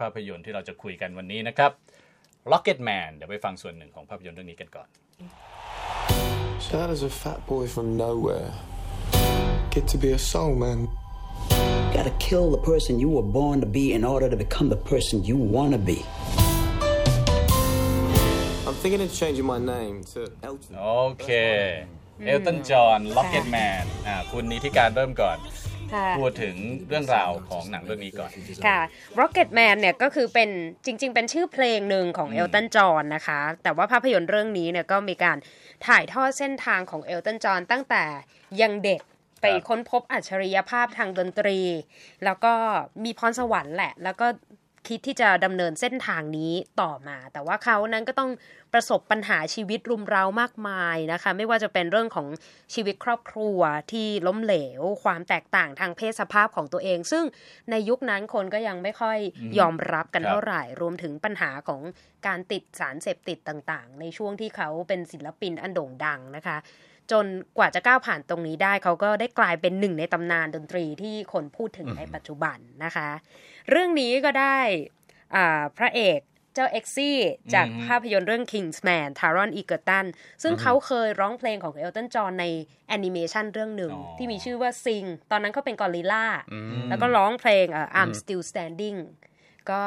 [0.00, 1.72] ภาพยนตร์ที่เราจะคุยกันวันนี้นะครับ
[2.52, 4.88] Rocket Man เดี๋ยวไปฟังส่วนหนึ่งของภาพยนตร์เรื่องนี้กันก่อน
[6.64, 8.50] So how does a fat boy from nowhere
[9.74, 10.78] get to be a soul man?
[11.96, 15.14] Gotta kill the person you were born to be in order to become the person
[15.30, 15.98] you wanna be.
[18.66, 20.72] I'm thinking of changing my name to Elton.
[20.82, 20.88] โอ
[21.22, 21.28] เค
[22.26, 25.63] เอลตันจอห์น Rocketman อ่าคุณนิติการเริ่มก่อนค่ะ
[26.20, 26.56] พูดถึง
[26.88, 28.30] เรื่องราวของหนังเรื่องนี้ก่อน
[28.66, 28.78] ค่ะ
[29.18, 30.50] Rocket Man เนี่ยก็คือเป็น
[30.84, 35.36] จริง ๆ เป็นชื่อเพลงหนึ่งของเอลตันจอห์นนะคะ แต่ว่าภาพยนตร์เรื่องนี้เนี่ยก็มีการ
[35.86, 38.04] ถ่ายทอดเส้นทางของเอลตันจอห์นตั้งแต่
[38.60, 39.00] ยังเด็ก
[39.40, 41.58] ไปค้นพบอัจฉริยภาพทางดนตรี
[42.24, 42.52] แล้วก็
[43.04, 44.26] มีพรสวรรค์แหละ แล้วก็
[44.88, 48.30] คิดที่จะดำเนินเส้นทางนี้ต่อมา แต่ว่าเขานั้นก็ต้อง
[48.72, 52.28] ประสบปัญหาชีวิตรุมเร้ามากมายนะคะ ไม่ว่าจะเป็นเรื่องของ
[52.74, 53.58] ชีวิตครอบครัว
[53.92, 57.24] ที่ล้มเหลว ความแตกต่างทางเพศสภาพของตัวเอง ซึ่ง
[57.70, 59.18] ในยุคนั้นคนก็ยังไม่ค่อย
[59.58, 61.80] ยอมรับกันครับเท่าไหร่ รวมถึงปัญหาของ
[62.26, 66.56] การติดสารเสพติดต่างๆ ในช่วงที่เขาเป็นศิลปินอันโด่งดังนะคะ
[67.12, 67.26] จน
[67.58, 73.08] กว่าจะก้าวผ่านตรงนี้ได้ เขาก็ได้กลายเป็นหนึ่งในตำนานดนตรีที่คนพูดถึงในปัจจุบันนะคะ
[73.70, 74.58] เรื่องนี้ก็ได้
[75.34, 76.20] อ่าพระเอก
[76.54, 77.18] เจ้าเอ็กซี่
[77.54, 80.06] จากอือฮึภาพยนตร์เรื่อง Kingsman ทารอนอีเกอร์ตัน
[80.42, 82.44] ซึ่งเขาเคยร้องเพลงของเอลตันจอห์นใน
[82.88, 86.26] แอนิเมชันเรื่องหนึ่งอ๋อที่มีชื่อว่า Sing ตอนนั้นเขาเป็นกอริลลา
[86.88, 88.98] แล้วก็ร้องเพลงเอ่อ I'm Still Standing
[89.70, 89.82] ก็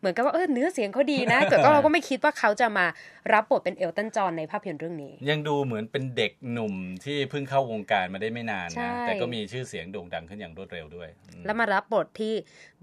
[0.00, 2.86] เหมือนกับว่าเออเนื้อเสียงเขาดีนะแต่ก็เราก็ไม่คิดว่าเขาจะมา
[3.32, 12.34] รับบทเป็นเอลตันจอห์นในภาพยนตร์เรื่องนี้ ยังดูเหมือนเป็นเด็กหนุ่มที่เพิ่งเข้าวงการมาได้ไม่นานใช่นะแต่ก็มีชื่อเสียงโด่งดังขึ้นอย่างรวดเร็วด้วยอืมแล้วมารับบทที่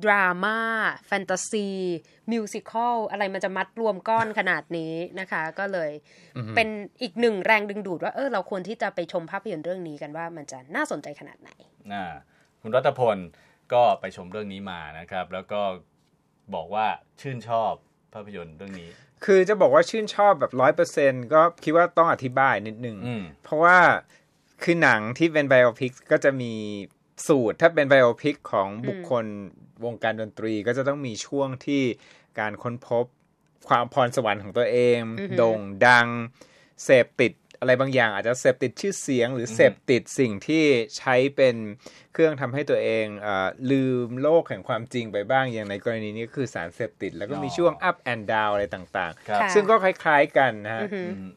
[0.04, 0.60] ดราม่า
[1.08, 1.68] แฟนตาซี
[2.32, 5.92] musical อะไรมันจะมัดรวมก้อนขนาดนี้นะคะ ก็เลย
[6.56, 6.68] เป็น
[7.02, 11.50] อีกหนึ่งแรงดึงดูดว่าเออเราควรที่จะไปชมภาพยนตร์เรื่องนี้กันว่ามันจะน่าสนใจขนาดไหน
[11.94, 12.06] อ่า
[12.62, 13.18] คุณรัตพล
[13.74, 15.62] ก็ไปชมเรื่องนี้มานะครับ แล้วก็
[16.56, 16.86] บอกว่า
[17.22, 17.74] ชื่นชอบ
[18.14, 18.90] ภาพยนตร์เรื่องนี้
[19.26, 23.78] คือจะบอกว่าชื่นชอบแบบร้อยเปอร์เซ็นต์ก็คิดว่าต้องอธิบายนิดนึงอืมเพราะว่า
[24.64, 26.54] คือหนังที่เป็น biopic ก็จะมี
[27.28, 29.26] สูตรถ้าเป็น biopic ของบุคคล
[29.86, 31.84] วงการดนตรีก็จะต้องมีช่วงที่
[32.40, 33.06] การค้นพบ
[33.68, 36.08] ความพรสวรรค์ของตัวเองอือฮึโด่งดัง
[36.84, 40.64] เสพติด อะไรบางอย่างอาจจะเสพติดชื่อเสียง หรือเสพติดสิ่งที่
[40.98, 41.56] ใช้เป็น
[42.14, 51.30] เครื่องทำให้ตัวเองเออลืมโลกแห่งความจริงไปบ้างอย่างในกรณีนี้ก็คือสารเสพติด แล้วก็มีอ๋อช่วง up and down อะไรต่างครับค่ะๆซึ่งก็คล้ายๆกันนะฮะอือ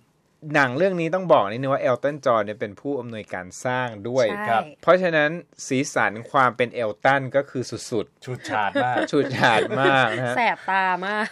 [0.42, 5.30] หือหนังเรื่องนี้ต้องบอกนิดนึงว่าเอลตันจอห์นเนี่ยเป็นผู้อำนวยการสร้างด้วยใช่ ครับ เพราะฉะนั้น
[5.68, 11.26] สีสันความเป็นเอลตันก็คือสุดชุดฉาดมาก ๆชุดฉาดมากนะฮะ แสบตามาก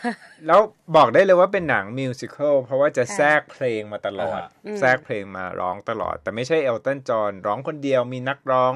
[0.46, 0.60] แล้ว
[0.96, 8.72] บอกได้เลยว่าเป็นหนังมิวสิควลเพราะว่าจะแทรกเพลงมาตลอด อ่าฮะ อืม แทรกเพลงมาร้องตลอด แต่ไม่ใช่เอลตันจอห์นร้องคนเดียวมีนักร้อง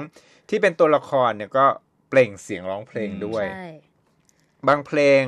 [0.51, 1.67] ที่เป็นตัวละครเนี่ยก็
[2.11, 3.69] เปล่งเสียงร้องเพลงด้วย ใช่
[4.69, 5.23] บางเพลง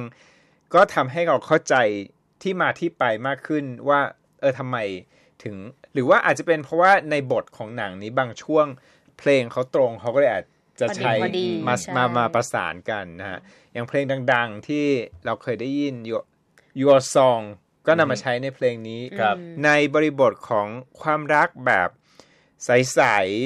[0.75, 1.75] ก็ทำให้เราเข้าใจ
[2.43, 4.77] ที่มาที่ไปมากขึ้นว่าเออทำไม
[5.45, 5.57] ถึง
[5.95, 8.67] หรือว่าอาจจะเป็นเพราะว่าในบทของหนังนี้บางช่วง
[9.19, 10.45] เพลงเขาตรงเขาก็เลยอาจ
[10.81, 13.41] จะใช้พอดีมาใช่มามาประสานกันนะฮะ
[13.73, 14.87] อย่างเพลงดัง ๆ ที่
[15.25, 16.23] เราเคยได้ยิน Your,
[16.81, 17.43] Your Song
[17.87, 20.69] ก็นำมาใช้ในเพลงนี้ครับในบริบทของ
[21.01, 21.89] ความรักแบบ
[22.65, 22.71] ใส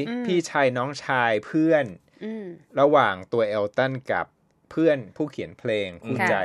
[0.08, 1.84] อืมๆพี่ชายน้องชายเพื่อน
[2.24, 2.46] อืม
[2.80, 4.26] ระหว่างตัวเอลตันกับ
[4.70, 6.36] เพื่อนผู้เขียนเพลงคู่ค่ะใจ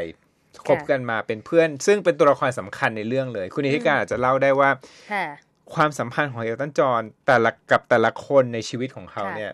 [0.68, 4.70] คบกันมาเป็นเพื่อน ซึ่งเป็นตัวละครสำคัญในเรื่องเลย คุณนิติการอาจจะเล่าได้ว่า
[5.14, 5.26] ค่ะ
[5.74, 9.54] ความสัมพันธ์ของเอลตันจอห์นแต่ละกับแต่ละคนในชีวิตของเขาค่ะเนี่ย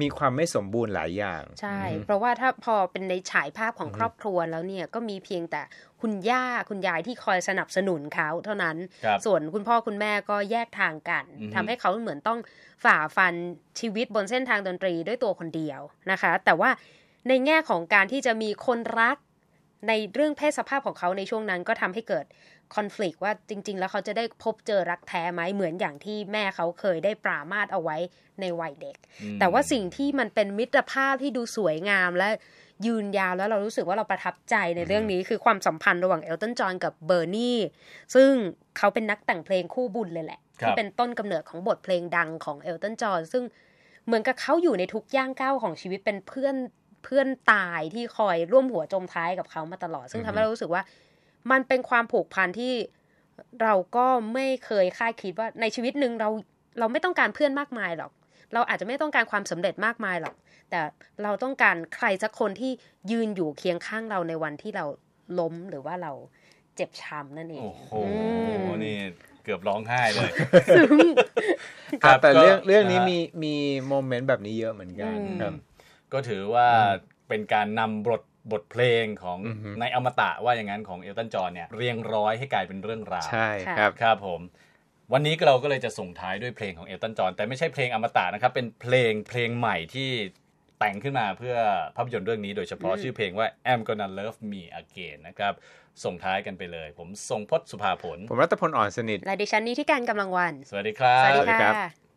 [0.00, 5.62] มีความไม่สมบูรณ์หลายอย่าง ใช่ เพราะว่าถ้าพอเป็นในฉายภาพของครอบครัวแล้วเนี่ยก็มีเพียงแต่
[6.00, 12.38] คุณย่าคุณยายที่คอยสนับสนุนเขาเท่านั้นครับส่วนคุณพ่อคุณแม่ก็แยกทางกันอือฮึทำให้เขาเหมือนต้อง
[12.84, 13.34] ฝ่าฟัน
[13.80, 15.80] ชีวิตบนเส้นทางดนตรีด้วยตัวคนเดียว
[16.10, 16.70] นะคะ แต่ว่า
[17.28, 19.16] ในแง่ของการที่จะมีคนรัก
[19.88, 22.24] ในเรื่องเพศสภาพของเขาในช่วงนั้นก็ทำให้เกิด
[22.74, 27.96] คอน FLICT ว่าจริง ๆ แล้วเขาจะได้พบเจอรักแท้ไหมเหมือนอย่างที่แม่เขาเคยได้ปรามาสเอาไว้
[28.40, 32.28] ในวัยเด็กอืมแต่ว่าสิ่งที่มันเป็นมิตรภาพที่ดูสวยงามและ
[32.86, 37.58] ยืนยาวแล้วเรารู้สึกว่าเราประทับใจในเรื่องนี้คือความสัมพันธ์ระหว่างเอลตันจอห์นกับเบอร์นี่
[38.14, 38.30] ซึ่ง
[38.78, 43.44] เขาเป็นนักแต่งเพลงคู่บุญเลยแหละครับที่เป็นต้นกำเนิดของบทเพลงดังของเอลตันจอห์นซึ่ง
[44.06, 46.54] เหมือนกับเขาอยู่ในทุกย่างก้าวของชีวิตเป็นเพื่อน
[47.04, 50.82] เพื่อนตายที่คอยร่วมหัวจมท้ายกับเขามาตลอด ซึ่งทำให้เรารู้สึกว่า
[51.50, 52.74] มันเป็นความผูกพันที่
[53.62, 56.28] เราก็ไม่เคยคาดคิดว่าในชีวิตหนึ่งเรา
[56.78, 58.12] เราไม่ต้องการเพื่อนมากมายหรอก
[58.54, 60.34] เราอาจจะไม่ต้องการความสำเร็จมากมายหรอก
[60.70, 60.80] แต่
[61.22, 62.72] เราต้องการใครสักคนที่
[63.10, 64.84] ยืนอยู่เคียงข้างเราในวันที่เรา
[65.38, 66.12] ล้มหรือว่าเรา
[66.76, 68.10] เจ็บช้ำนั่นเองโอ้โหอื
[68.62, 68.96] มนี่
[69.44, 70.30] เกือบร้องไห้เลย
[72.04, 73.54] อะแต่ก็เรื่องเรื่องนี้ะฮะมีมี
[73.88, 75.52] moment แบบนี้เยอะเหมือนกันอืมครับ
[76.12, 76.68] ก็ถือว่า
[77.28, 78.22] เป็นการนำบท
[78.52, 79.38] บทเพลงของ
[79.80, 84.40] ในอมตะว่าอย่างนั้นของเอลตันจอห์นเนี่ยเรียงร้อยให้กลายเป็นเรื่องราวใช่ค่ะครับครับผม
[85.12, 90.10] วันนี้ก็เราก็เลยจะส่งท้ายด้วยเพลงของเอลตันจอห์นแต่ไม่ใช่เพลงอมตะนะครับเป็นเพลงเพลงใหม่ที่
[90.78, 91.56] แต่งขึ้นมาเพื่อ
[91.96, 95.54] ภาพยนตร์เรื่องนี้โดยเฉพาะชื่อเพลงว่า I'm Gonna Love Me Again นะครับ
[96.04, 102.09] ส่งท้ายกันไปเลย ผมทรงพจน์สุภาผล ผมรัตพลอ่อนสนิท และดิฉันนี้ที่การกำลังวัน สวัสดีครับ สวัสดีสวัสดีครับค่ะ